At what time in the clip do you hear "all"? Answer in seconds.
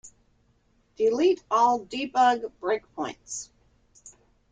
1.51-1.85